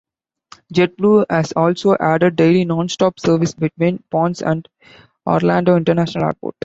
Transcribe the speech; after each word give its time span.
JetBlue 0.73 1.27
has 1.29 1.51
also 1.51 1.95
added 1.99 2.35
daily, 2.35 2.65
non-stop 2.65 3.19
service 3.19 3.53
between 3.53 4.03
Ponce 4.09 4.41
and 4.41 4.67
Orlando 5.27 5.75
International 5.75 6.25
Airport. 6.25 6.55